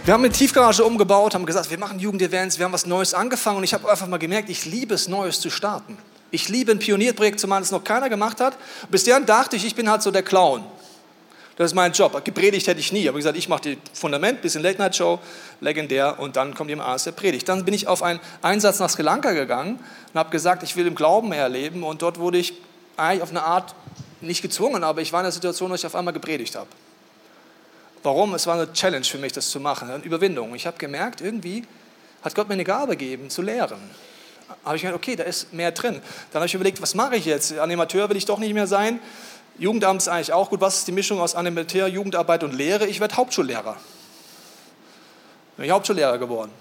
[0.08, 3.58] Wir haben eine Tiefgarage umgebaut, haben gesagt, wir machen Jugendevents, wir haben was Neues angefangen
[3.58, 5.98] und ich habe einfach mal gemerkt, ich liebe es, Neues zu starten.
[6.30, 8.56] Ich liebe ein Pionierprojekt zu machen, das noch keiner gemacht hat.
[8.90, 10.64] Bis dahin dachte ich, ich bin halt so der Clown.
[11.56, 12.24] Das ist mein Job.
[12.24, 13.06] Gepredigt hätte ich nie.
[13.06, 15.18] Aber gesagt, ich mache die Fundament, bisschen Late Night Show,
[15.60, 17.46] legendär, und dann kommt jemand anders, der predigt.
[17.46, 19.78] Dann bin ich auf einen Einsatz nach Sri Lanka gegangen
[20.14, 21.82] und habe gesagt, ich will im Glauben erleben.
[21.82, 22.54] Und dort wurde ich
[22.96, 23.74] eigentlich auf eine Art
[24.22, 26.68] nicht gezwungen, aber ich war in der Situation, wo ich auf einmal gepredigt habe.
[28.02, 28.34] Warum?
[28.34, 30.54] Es war eine Challenge für mich, das zu machen, eine Überwindung.
[30.54, 31.64] Ich habe gemerkt, irgendwie
[32.22, 33.78] hat Gott mir eine Gabe gegeben, zu lehren.
[34.64, 36.00] Habe ich gedacht, okay, da ist mehr drin.
[36.30, 37.58] Dann habe ich überlegt, was mache ich jetzt?
[37.58, 39.00] Animateur will ich doch nicht mehr sein.
[39.58, 40.60] Jugendamt ist eigentlich auch gut.
[40.60, 42.86] Was ist die Mischung aus Animateur, Jugendarbeit und Lehre?
[42.86, 43.76] Ich werde Hauptschullehrer.
[45.56, 46.52] Bin ich Hauptschullehrer geworden.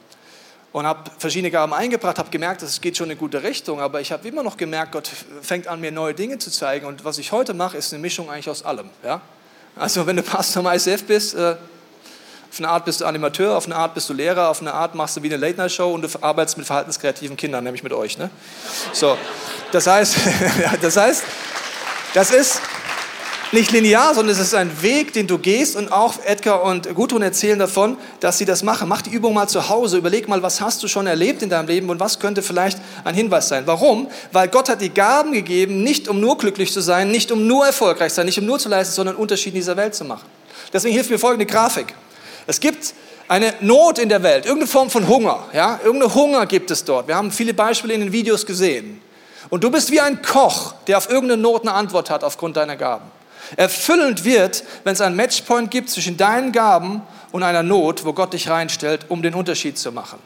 [0.74, 4.02] Und habe verschiedene Gaben eingebracht, habe gemerkt, es geht schon in eine gute Richtung, aber
[4.02, 5.10] ich habe immer noch gemerkt, Gott
[5.42, 6.86] fängt an, mir neue Dinge zu zeigen.
[6.86, 8.90] Und was ich heute mache, ist eine Mischung eigentlich aus allem.
[9.04, 9.22] Ja?
[9.80, 11.56] Also wenn du Pastor im ICF bist, äh,
[12.50, 14.96] auf eine Art bist du Animateur, auf eine Art bist du Lehrer, auf eine Art
[14.96, 18.18] machst du wie eine Late-Night-Show und du arbeitest mit verhaltenskreativen Kindern, nämlich mit euch.
[18.18, 18.30] Ne?
[18.94, 19.18] So,
[19.72, 20.16] das heißt,
[20.82, 21.24] das heißt,
[22.14, 22.62] das ist,
[23.52, 27.22] nicht linear, sondern es ist ein Weg, den du gehst und auch Edgar und Gudrun
[27.22, 28.90] erzählen davon, dass sie das machen.
[28.90, 31.68] Mach die Übung mal zu Hause, überleg mal, was hast du schon erlebt in deinem
[31.68, 33.64] Leben und was könnte vielleicht ein Hinweis sein.
[33.66, 34.10] Warum?
[34.34, 37.66] Weil Gott hat die Gaben gegeben, nicht um nur glücklich zu sein, nicht um nur
[37.66, 40.28] erfolgreich zu sein, nicht um nur zu leisten, sondern Unterschied in dieser Welt zu machen.
[40.74, 41.94] Deswegen hilft mir folgende Grafik.
[42.48, 42.94] Es gibt
[43.30, 47.08] eine Not in der Welt, irgendeine Form von Hunger, ja, irgendeine Hunger gibt es dort.
[47.08, 49.02] Wir haben viele Beispiele in den Videos gesehen.
[49.50, 52.76] Und du bist wie ein Koch, der auf irgendeine Not eine Antwort hat aufgrund deiner
[52.76, 53.17] Gaben
[53.56, 58.34] erfüllend wird, wenn es einen Matchpoint gibt zwischen deinen Gaben und einer Not, wo Gott
[58.34, 60.20] dich reinstellt, um den Unterschied zu machen.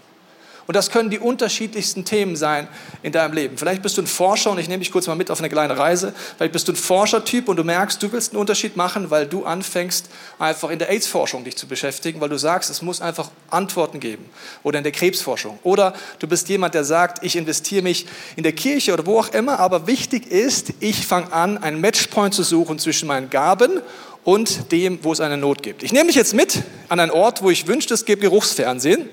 [0.71, 2.65] Und das können die unterschiedlichsten Themen sein
[3.03, 3.57] in deinem Leben.
[3.57, 5.77] Vielleicht bist du ein Forscher und ich nehme dich kurz mal mit auf eine kleine
[5.77, 6.13] Reise.
[6.37, 9.43] Vielleicht bist du ein Forschertyp und du merkst, du willst einen Unterschied machen, weil du
[9.43, 10.05] anfängst,
[10.39, 14.23] einfach in der AIDS-Forschung dich zu beschäftigen, weil du sagst, es muss einfach Antworten geben.
[14.63, 15.59] Oder in der Krebsforschung.
[15.63, 18.05] Oder du bist jemand, der sagt, ich investiere mich
[18.37, 22.33] in der Kirche oder wo auch immer, aber wichtig ist, ich fange an, einen Matchpoint
[22.33, 23.81] zu suchen zwischen meinen Gaben
[24.23, 25.83] und dem, wo es eine Not gibt.
[25.83, 29.09] Ich nehme dich jetzt mit an einen Ort, wo ich wünschte, es gibt Geruchsfernsehen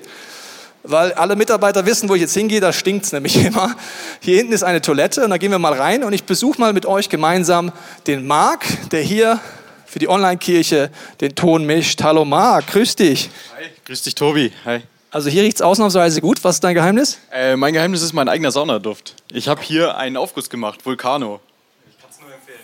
[0.83, 3.75] weil alle Mitarbeiter wissen, wo ich jetzt hingehe, da stinkt es nämlich immer.
[4.19, 6.73] Hier hinten ist eine Toilette und da gehen wir mal rein und ich besuche mal
[6.73, 7.71] mit euch gemeinsam
[8.07, 9.39] den Marc, der hier
[9.85, 12.03] für die Online-Kirche den Ton mischt.
[12.03, 13.29] Hallo Marc, grüß dich.
[13.57, 14.51] Hi, grüß dich Tobi.
[14.65, 14.81] Hi.
[15.11, 16.43] Also hier riecht es ausnahmsweise gut.
[16.43, 17.17] Was ist dein Geheimnis?
[17.31, 19.15] Äh, mein Geheimnis ist mein eigener Saunaduft.
[19.31, 21.39] Ich habe hier einen Aufguss gemacht, Vulcano.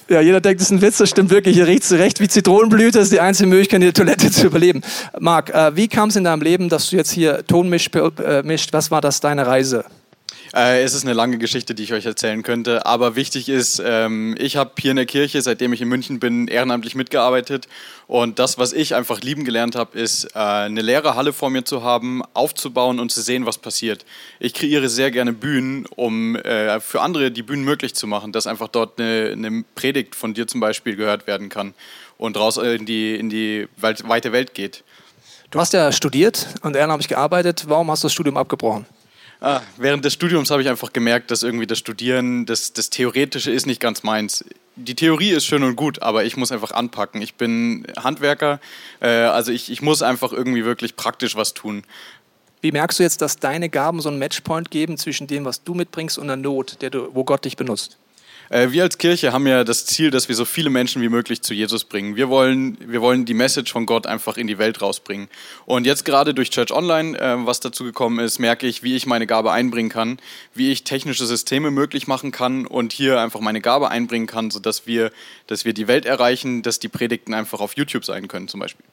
[0.07, 1.55] Ja, jeder denkt, das ist ein Witz, das stimmt wirklich.
[1.55, 4.47] Hier riecht es recht wie Zitronenblüte, das ist die einzige Möglichkeit, in der Toilette zu
[4.47, 4.81] überleben.
[5.19, 7.95] Marc, äh, wie kam es in deinem Leben, dass du jetzt hier Ton mischt?
[7.95, 8.71] Äh, mischt?
[8.71, 9.83] Was war das deine Reise?
[10.55, 12.85] Äh, es ist eine lange Geschichte, die ich euch erzählen könnte.
[12.85, 16.47] Aber wichtig ist, ähm, ich habe hier in der Kirche, seitdem ich in München bin,
[16.47, 17.67] ehrenamtlich mitgearbeitet.
[18.07, 21.65] Und das, was ich einfach lieben gelernt habe, ist, äh, eine leere Halle vor mir
[21.65, 24.05] zu haben, aufzubauen und zu sehen, was passiert.
[24.39, 28.47] Ich kreiere sehr gerne Bühnen, um äh, für andere die Bühnen möglich zu machen, dass
[28.47, 31.73] einfach dort eine, eine Predigt von dir zum Beispiel gehört werden kann
[32.17, 34.85] und raus in die, in die weite Welt geht.
[35.51, 37.65] Du hast ja studiert und ehrenamtlich gearbeitet.
[37.67, 38.85] Warum hast du das Studium abgebrochen?
[39.45, 43.51] Ah, während des Studiums habe ich einfach gemerkt, dass irgendwie das Studieren, das, das Theoretische
[43.51, 44.43] ist nicht ganz meins.
[44.75, 47.21] Die Theorie ist schön und gut, aber ich muss einfach anpacken.
[47.21, 48.59] Ich bin Handwerker,
[49.01, 51.83] äh, also ich, ich muss einfach irgendwie wirklich praktisch was tun.
[52.61, 55.75] Wie merkst du jetzt, dass deine Gaben so einen Matchpoint geben zwischen dem, was du
[55.75, 57.99] mitbringst und der Not, der du, wo Gott dich benutzt?
[58.49, 61.41] Äh, wir als Kirche haben ja das Ziel, dass wir so viele Menschen wie möglich
[61.41, 62.15] zu Jesus bringen.
[62.15, 65.27] Wir wollen, wir wollen die Message von Gott einfach in die Welt rausbringen.
[65.65, 69.05] Und jetzt gerade durch Church Online, äh, was dazu gekommen ist, merke ich, wie ich
[69.05, 70.19] meine Gabe einbringen kann,
[70.53, 74.87] wie ich technische Systeme möglich machen kann und hier einfach meine Gabe einbringen kann, sodass
[74.87, 75.11] wir,
[75.47, 78.85] dass wir die Welt erreichen, dass die Predigten einfach auf YouTube sein können zum Beispiel.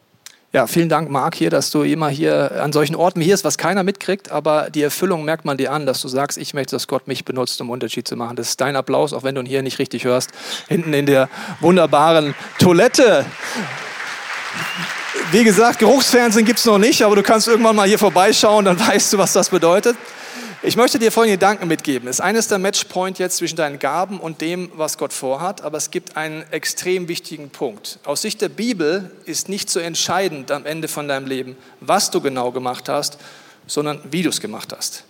[0.54, 3.56] Ja, vielen Dank, Marc, hier, dass du immer hier an solchen Orten hier ist, was
[3.56, 6.88] keiner mitkriegt, aber die Erfüllung merkt man dir an, dass du sagst, ich möchte, dass
[6.88, 8.36] Gott mich benutzt, um Unterschied zu machen.
[8.36, 10.30] Das ist dein Applaus, auch wenn du ihn hier nicht richtig hörst,
[10.68, 13.24] hinten in der wunderbaren Toilette.
[15.30, 18.78] Wie gesagt, Geruchsfernsehen gibt es noch nicht, aber du kannst irgendwann mal hier vorbeischauen, dann
[18.88, 19.96] weißt du, was das bedeutet.
[20.64, 22.09] Ich möchte dir folgende Gedanken mitgeben.
[22.09, 25.77] Es ist eines der Matchpoint jetzt zwischen deinen Gaben und dem, was Gott vorhat, aber
[25.77, 27.98] es gibt einen extrem wichtigen Punkt.
[28.05, 32.20] Aus Sicht der Bibel ist nicht so entscheidend am Ende von deinem Leben, was du
[32.20, 33.18] genau gemacht hast,
[33.66, 35.03] sondern wie du es gemacht hast.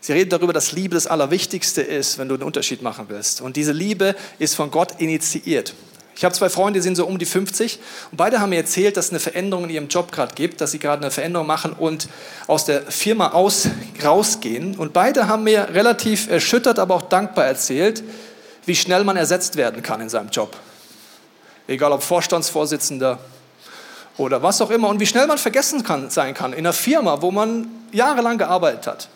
[0.00, 3.40] Sie reden darüber, dass Liebe das Allerwichtigste ist, wenn du einen Unterschied machen willst.
[3.40, 5.72] Und diese Liebe ist von Gott initiiert.
[6.16, 7.78] Ich habe zwei Freunde, die sind so um die 50
[8.10, 10.70] und beide haben mir erzählt, dass es eine Veränderung in ihrem Job gerade gibt, dass
[10.70, 12.08] sie gerade eine Veränderung machen und
[12.46, 13.68] aus der Firma aus,
[14.02, 14.76] rausgehen.
[14.76, 18.02] Und beide haben mir relativ erschüttert, aber auch dankbar erzählt,
[18.64, 20.56] wie schnell man ersetzt werden kann in seinem Job.
[21.68, 23.18] Egal ob Vorstandsvorsitzender
[24.16, 27.20] oder was auch immer und wie schnell man vergessen kann, sein kann in einer Firma,
[27.20, 29.08] wo man jahrelang gearbeitet hat.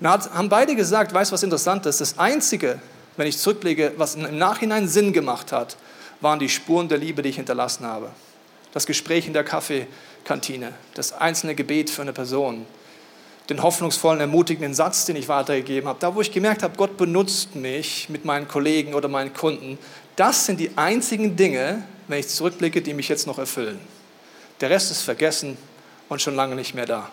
[0.00, 2.00] Und da haben beide gesagt, weißt du, was interessant ist?
[2.00, 2.78] Das Einzige,
[3.18, 5.76] wenn ich zurückblicke, was im Nachhinein Sinn gemacht hat,
[6.20, 8.10] waren die Spuren der Liebe, die ich hinterlassen habe.
[8.72, 12.66] Das Gespräch in der Kaffeekantine, das einzelne Gebet für eine Person,
[13.48, 17.54] den hoffnungsvollen, ermutigenden Satz, den ich weitergegeben habe, da wo ich gemerkt habe, Gott benutzt
[17.54, 19.78] mich mit meinen Kollegen oder meinen Kunden,
[20.16, 23.78] das sind die einzigen Dinge, wenn ich zurückblicke, die mich jetzt noch erfüllen.
[24.60, 25.56] Der Rest ist vergessen
[26.08, 27.10] und schon lange nicht mehr da.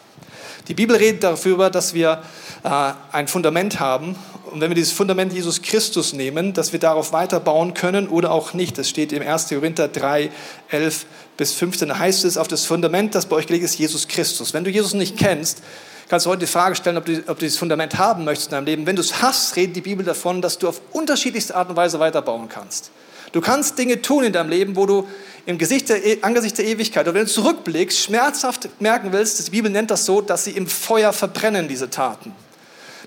[0.68, 2.24] Die Bibel redet darüber, dass wir
[2.64, 4.16] äh, ein Fundament haben.
[4.54, 8.54] Und wenn wir dieses Fundament Jesus Christus nehmen, dass wir darauf weiterbauen können oder auch
[8.54, 8.78] nicht.
[8.78, 9.50] Das steht im 1.
[9.50, 10.30] Korinther 3,
[10.70, 11.90] 11 bis 15.
[11.90, 14.54] Da heißt es, auf das Fundament, das bei euch gelegt ist, Jesus Christus.
[14.54, 15.64] Wenn du Jesus nicht kennst,
[16.08, 18.52] kannst du heute die Frage stellen, ob du, ob du dieses Fundament haben möchtest in
[18.52, 18.86] deinem Leben.
[18.86, 22.00] Wenn du es hast, redet die Bibel davon, dass du auf unterschiedlichste Art und Weise
[22.00, 22.92] weiterbauen kannst.
[23.32, 25.08] Du kannst Dinge tun in deinem Leben, wo du
[25.48, 29.50] im Gesicht der, e, angesichts der Ewigkeit, oder wenn du zurückblickst, schmerzhaft merken willst, die
[29.50, 32.34] Bibel nennt das so, dass sie im Feuer verbrennen, diese Taten.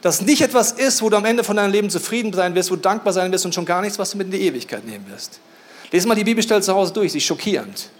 [0.06, 2.76] Dass nicht etwas ist, wo du am Ende von deinem Leben zufrieden sein wirst, wo
[2.76, 5.04] du dankbar sein wirst und schon gar nichts, was du mit in die Ewigkeit nehmen
[5.10, 5.40] wirst.
[5.90, 7.90] Lese mal die Bibelstelle zu Hause durch, sie ist schockierend.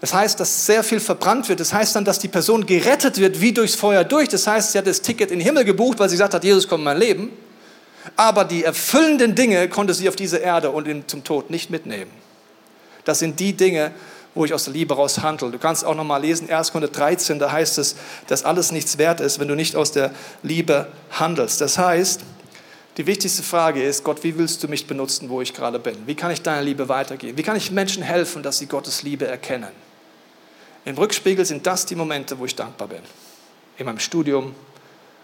[0.00, 1.60] Das heißt, dass sehr viel verbrannt wird.
[1.60, 4.30] Das heißt dann, dass die Person gerettet wird wie durchs Feuer durch.
[4.30, 6.66] Das heißt, sie hat das Ticket in den Himmel gebucht, weil sie gesagt hat, Jesus
[6.66, 7.30] kommt in mein Leben.
[8.16, 12.10] Aber die erfüllenden Dinge konnte sie auf diese Erde und zum Tod nicht mitnehmen.
[13.04, 13.90] Das sind die Dinge,
[14.38, 15.50] wo ich aus der Liebe raus handle.
[15.50, 16.70] Du kannst auch noch mal lesen, 1.
[16.70, 17.96] Korinther 13, da heißt es,
[18.28, 20.12] dass alles nichts wert ist, wenn du nicht aus der
[20.44, 21.60] Liebe handelst.
[21.60, 22.20] Das heißt,
[22.98, 25.96] die wichtigste Frage ist, Gott, wie willst du mich benutzen, wo ich gerade bin?
[26.06, 27.36] Wie kann ich deine Liebe weitergeben?
[27.36, 29.72] Wie kann ich Menschen helfen, dass sie Gottes Liebe erkennen?
[30.84, 33.02] Im Rückspiegel sind das die Momente, wo ich dankbar bin.
[33.76, 34.54] In meinem Studium,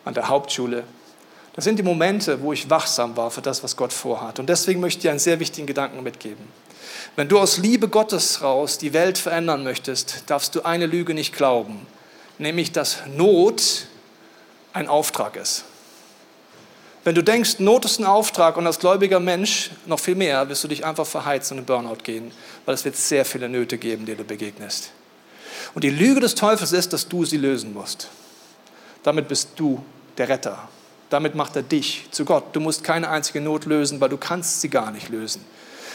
[0.04, 0.82] an der Hauptschule.
[1.54, 4.40] Das sind die Momente, wo ich wachsam war für das, was Gott vorhat.
[4.40, 6.63] Und deswegen möchte ich dir einen sehr wichtigen Gedanken mitgeben.
[7.16, 11.34] Wenn du aus Liebe Gottes raus die Welt verändern möchtest, darfst du eine Lüge nicht
[11.34, 11.86] glauben,
[12.38, 13.86] nämlich dass Not
[14.72, 15.64] ein Auftrag ist.
[17.04, 20.64] Wenn du denkst, Not ist ein Auftrag und als gläubiger Mensch noch viel mehr, wirst
[20.64, 22.32] du dich einfach verheizen und in Burnout gehen,
[22.64, 24.90] weil es wird sehr viele Nöte geben, die du begegnest.
[25.74, 28.08] Und die Lüge des Teufels ist, dass du sie lösen musst.
[29.02, 29.84] Damit bist du
[30.16, 30.68] der Retter.
[31.10, 32.44] Damit macht er dich zu Gott.
[32.56, 35.44] Du musst keine einzige Not lösen, weil du kannst sie gar nicht lösen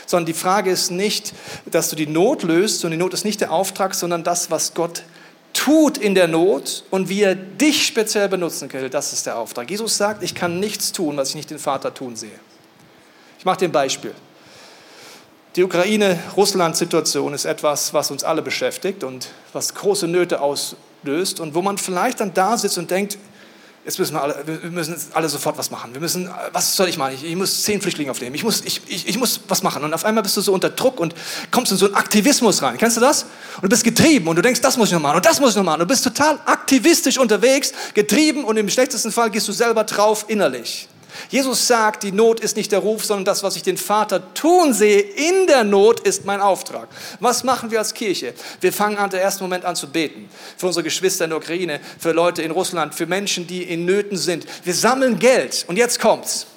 [0.10, 1.34] sondern die Frage ist nicht,
[1.68, 4.74] dass du die Not löst, sondern die Not ist nicht der Auftrag, sondern das, was
[4.74, 5.04] Gott
[5.54, 9.70] tut in der Not und wie er dich speziell benutzen will, das ist der Auftrag.
[9.70, 12.40] Jesus sagt, ich kann nichts tun, was ich nicht den Vater tun sehe.
[13.38, 14.16] Ich mache dir ein Beispiel.
[15.56, 21.62] Die Ukraine-Russland-Situation ist etwas, was uns alle beschäftigt und was große Nöte auslöst und wo
[21.62, 23.20] man vielleicht dann da sitzt und denkt,
[23.86, 25.94] Jetzt müssen wir alle, wir müssen alle sofort was machen.
[25.94, 27.14] Wir müssen, was soll ich machen?
[27.16, 28.36] Ich, ich muss zehn Flüchtlinge aufnehmen.
[28.36, 29.84] Ich muss, ich, ich, ich muss was machen.
[29.84, 31.16] Und auf einmal bist du so unter Druck und
[31.50, 32.78] kommst in so einen Aktivismus rein.
[32.78, 33.24] Kennst du das?
[33.56, 35.52] Und du bist getrieben und du denkst, das muss ich noch machen und das muss
[35.52, 35.80] ich noch machen.
[35.80, 40.88] Du bist total aktivistisch unterwegs, getrieben und im schlechtesten Fall gehst du selber drauf innerlich.
[41.30, 44.74] Jesus sagt, die Not ist nicht der Ruf, sondern das, was ich den Vater tun
[44.74, 46.88] sehe in der Not, ist mein Auftrag.
[47.20, 48.34] Was machen wir als Kirche?
[48.62, 50.30] Wir fangen an, der ersten Moment an zu beten.
[50.58, 54.18] Für unsere Geschwister in der Ukraine, für Leute in Russland, für Menschen, die in Nöten
[54.18, 54.46] sind.
[54.64, 56.48] Wir sammeln Geld und jetzt kommt's.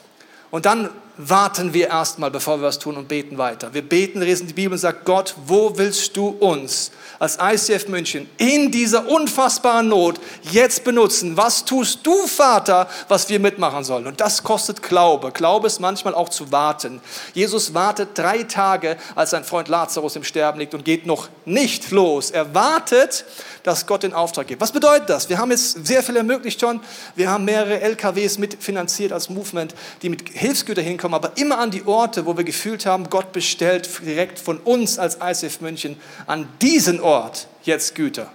[0.51, 3.75] Und dann warten wir erstmal, bevor wir was tun und beten weiter.
[3.75, 6.90] Wir beten, lesen die Bibel und sagen, Gott, wo willst du uns
[7.22, 10.18] als ICF München in dieser unfassbaren Not
[10.51, 11.37] jetzt benutzen.
[11.37, 14.09] Was tust du, Vater, was wir mitmachen sollen?
[14.09, 15.31] Und das kostet Glaube.
[15.31, 17.01] Glaube ist manchmal auch zu warten.
[17.33, 21.92] Jesus wartet drei Tage, als sein Freund Lazarus im Sterben liegt und geht noch nicht
[21.92, 22.33] los.
[22.33, 23.25] Er wartet,
[23.62, 24.61] dass Gott den Auftrag gibt.
[24.61, 25.29] Was bedeutet das?
[25.29, 26.81] Wir haben jetzt sehr viel ermöglicht schon.
[27.14, 31.84] Wir haben mehrere LKWs mitfinanziert als Movement, die mit Hilfsgütern hinkommen, aber immer an die
[31.86, 37.00] Orte, wo wir gefühlt haben, Gott bestellt direkt von uns als ICF München an diesen
[37.00, 38.30] Ort jetzt Güter.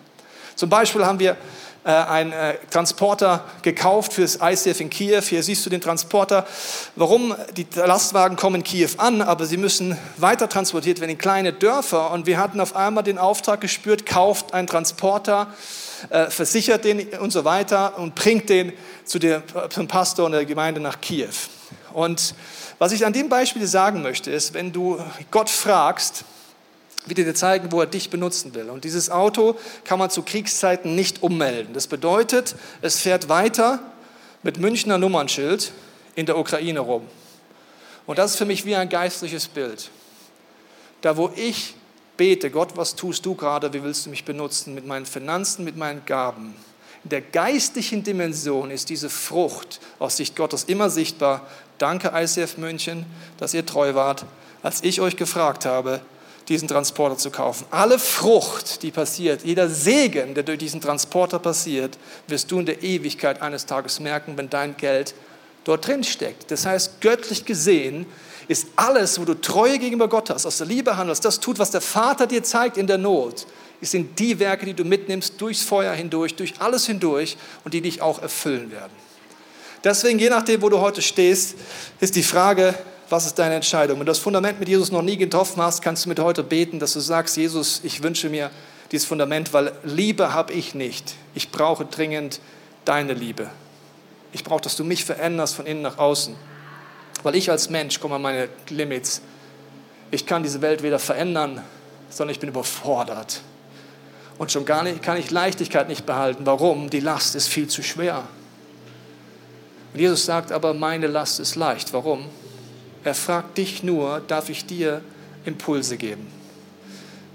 [0.55, 1.37] Zum Beispiel haben wir
[1.87, 5.21] äh, einen äh, Transporter gekauft für das ICF in Kiew.
[5.21, 6.45] Hier siehst du den Transporter.
[6.97, 7.33] Warum?
[7.55, 12.11] Die Lastwagen kommen in Kiew an, aber sie müssen weiter transportiert werden in kleine Dörfer.
[12.11, 15.47] Und wir hatten auf einmal den Auftrag gespürt, kauft einen Transporter,
[16.09, 18.73] äh, versichert den und so weiter und bringt den
[19.05, 21.29] zu der, zum Pastor und der Gemeinde nach Kiew.
[21.97, 22.35] Und
[22.77, 24.99] was ich an dem Beispiel sagen möchte, ist, wenn du
[25.31, 26.25] Gott fragst,
[27.07, 28.69] will dir zeigen, wo er dich benutzen will.
[28.69, 31.73] Und dieses Auto kann man zu Kriegszeiten nicht ummelden.
[31.73, 33.79] Das bedeutet, es fährt weiter
[34.43, 35.71] mit Münchner Nummernschild
[36.13, 37.01] in der Ukraine rum.
[38.05, 39.89] Und das ist für mich wie ein geistliches Bild.
[41.01, 41.73] Da, wo ich
[42.15, 45.77] bete, Gott, was tust du gerade, wie willst du mich benutzen mit meinen Finanzen, mit
[45.77, 46.53] meinen Gaben?
[47.07, 51.47] In der geistlichen Dimension ist diese Frucht aus Sicht Gottes immer sichtbar.
[51.77, 53.05] Danke, ICF München,
[53.37, 54.25] dass ihr treu wart.
[54.61, 56.01] Als ich euch gefragt habe,
[56.49, 57.65] diesen Transporter zu kaufen.
[57.71, 62.83] Alle Frucht, die passiert, jeder Segen, der durch diesen Transporter passiert, wirst du in der
[62.83, 65.15] Ewigkeit eines Tages merken, wenn dein Geld
[65.63, 66.51] dort drin steckt.
[66.51, 68.05] Das heißt, göttlich gesehen
[68.49, 71.71] ist alles, wo du Treue gegenüber Gott hast, aus der Liebe handelst, das tut, was
[71.71, 73.47] der Vater dir zeigt in der Not,
[73.81, 77.81] es sind die Werke, die du mitnimmst durchs Feuer hindurch, durch alles hindurch und die
[77.81, 78.93] dich auch erfüllen werden.
[79.83, 81.55] Deswegen, je nachdem, wo du heute stehst,
[81.99, 82.73] ist die Frage,
[83.09, 83.99] was ist deine Entscheidung?
[83.99, 86.79] Wenn du das Fundament mit Jesus noch nie getroffen hast, kannst du mit heute beten,
[86.79, 88.49] dass du sagst, Jesus, ich wünsche mir
[88.91, 91.15] dieses Fundament, weil Liebe habe ich nicht.
[91.35, 92.39] Ich brauche dringend
[92.85, 93.49] deine Liebe.
[94.33, 96.35] Ich brauche, dass du mich veränderst von innen nach außen.
[97.23, 99.21] Weil ich als Mensch komme an meine Limits.
[100.11, 101.61] Ich kann diese Welt weder verändern,
[102.09, 103.41] sondern ich bin überfordert.
[104.37, 106.45] Und schon gar nicht, kann ich Leichtigkeit nicht behalten.
[106.45, 106.89] Warum?
[106.89, 108.23] Die Last ist viel zu schwer.
[109.93, 111.93] Und Jesus sagt aber, meine Last ist leicht.
[111.93, 112.25] Warum?
[113.03, 115.01] Er fragt dich nur, darf ich dir
[115.45, 116.27] Impulse geben?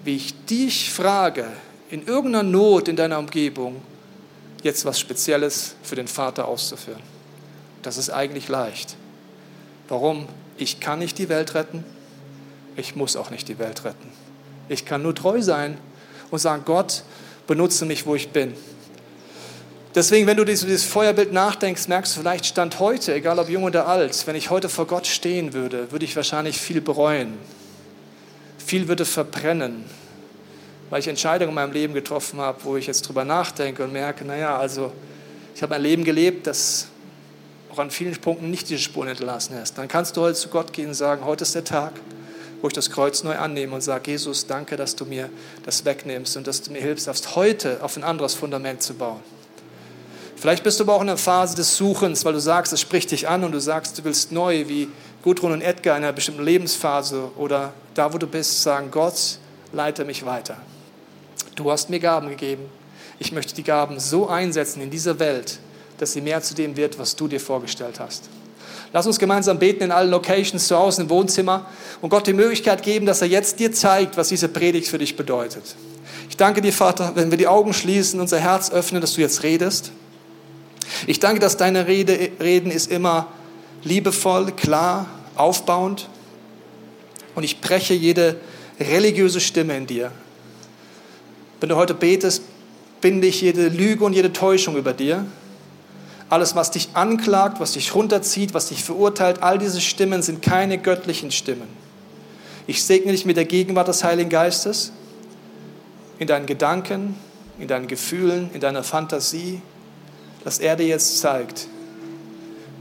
[0.05, 1.49] Wie ich dich frage,
[1.91, 3.83] in irgendeiner Not in deiner Umgebung,
[4.63, 7.03] jetzt was Spezielles für den Vater auszuführen.
[7.83, 8.97] Das ist eigentlich leicht.
[9.89, 10.27] Warum?
[10.57, 11.85] Ich kann nicht die Welt retten.
[12.77, 14.09] Ich muss auch nicht die Welt retten.
[14.69, 15.77] Ich kann nur treu sein
[16.33, 17.05] und sagen, Gott,
[17.47, 18.55] benutze mich, wo ich bin.
[19.95, 23.87] Deswegen, wenn du dieses Feuerbild nachdenkst, merkst du vielleicht Stand heute, egal ob jung oder
[23.87, 27.35] alt, wenn ich heute vor Gott stehen würde, würde ich wahrscheinlich viel bereuen.
[28.57, 29.85] Viel würde verbrennen,
[30.89, 34.25] weil ich Entscheidungen in meinem Leben getroffen habe, wo ich jetzt drüber nachdenke und merke,
[34.25, 34.93] naja, also
[35.55, 36.87] ich habe ein Leben gelebt, das
[37.71, 39.77] auch an vielen Punkten nicht diese Spuren hinterlassen ist.
[39.77, 41.93] Dann kannst du heute zu Gott gehen und sagen, heute ist der Tag,
[42.63, 45.29] wo ich das Kreuz neu annehme und sage, Jesus, danke, dass du mir
[45.65, 49.21] das wegnimmst und dass du mir hilfst, aufs heute auf ein anderes Fundament zu bauen.
[50.37, 53.11] Vielleicht bist du aber auch in der Phase des Suchens, weil du sagst, es spricht
[53.11, 54.89] dich an und du sagst, du willst neu, wie
[55.23, 59.39] Gudrun und Edgar in einer bestimmten Lebensphase oder da, wo du bist, sagen, Gott,
[59.73, 60.57] leite mich weiter.
[61.55, 62.65] Du hast mir Gaben gegeben.
[63.19, 65.59] Ich möchte die Gaben so einsetzen in dieser Welt,
[65.99, 68.29] dass sie mehr zu dem wird, was du dir vorgestellt hast.
[68.93, 71.67] Lass uns gemeinsam beten in allen Locations, zu Hause, im Wohnzimmer
[72.03, 75.17] und Gott die Möglichkeit geben, dass er jetzt dir zeigt, was diese Predigt für dich
[75.17, 75.77] bedeutet.
[76.29, 79.43] Ich danke dir, Vater, wenn wir die Augen schließen, unser Herz öffnen, dass du jetzt
[79.43, 79.93] redest.
[81.07, 83.29] Ich danke, dass deine Rede, Reden ist immer
[83.83, 86.09] liebevoll, klar, aufbauend.
[87.35, 88.37] Und ich breche jede
[88.79, 90.13] religiöse Stimme in dir.
[91.61, 92.43] Wenn du heute betest,
[93.01, 95.25] binde ich jede Lüge und jede Täuschung über dir.
[96.33, 100.79] Alles, was dich anklagt, was dich runterzieht, was dich verurteilt, all diese Stimmen sind keine
[100.79, 101.69] göttlichen Stimmen.
[102.67, 104.93] Ich segne dich mit der Gegenwart des Heiligen Geistes
[106.19, 107.17] in deinen Gedanken,
[107.59, 109.61] in deinen Gefühlen, in deiner Fantasie,
[110.43, 111.67] dass er dir jetzt zeigt,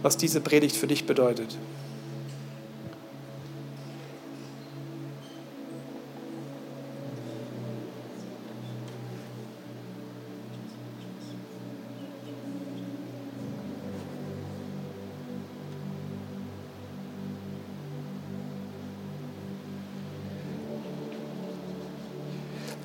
[0.01, 1.57] was diese Predigt für dich bedeutet.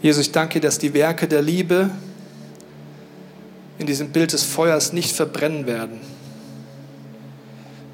[0.03, 1.91] Jesus, ich danke, dass die Werke der Liebe
[3.79, 6.01] in diesem Bild des Feuers nicht verbrennen werden,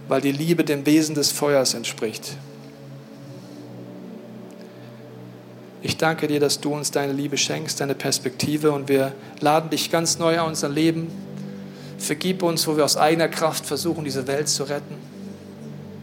[0.09, 2.37] weil die Liebe dem Wesen des Feuers entspricht.
[5.85, 9.91] Ich danke dir, dass du uns deine Liebe schenkst, deine Perspektive und wir laden dich
[9.91, 11.11] ganz neu an unser Leben.
[11.99, 14.95] Vergib uns, wo wir aus eigener Kraft versuchen, diese Welt zu retten.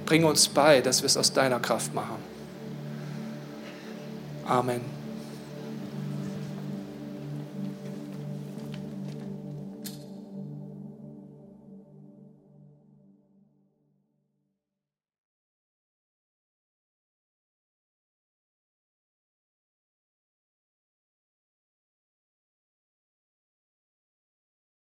[0.06, 2.18] Bring uns bei, dass wir es aus deiner Kraft machen.
[4.46, 4.99] Amen.